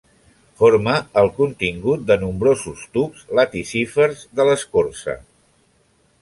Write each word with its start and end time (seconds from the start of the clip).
Forma 0.59 0.93
el 1.21 1.27
contingut 1.35 2.07
de 2.11 2.17
nombrosos 2.21 2.87
tubs 2.97 3.27
laticífers 3.41 4.25
de 4.41 4.49
l'escorça. 4.49 5.17